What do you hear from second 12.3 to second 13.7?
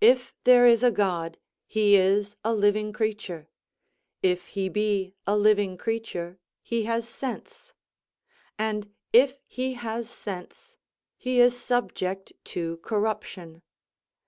to corruption.